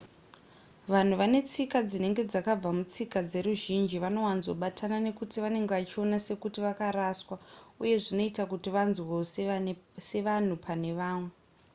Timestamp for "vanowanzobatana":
4.03-4.97